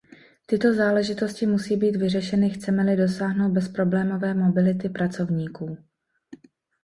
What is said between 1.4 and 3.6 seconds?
musí být vyřešeny, chceme-li dosáhnout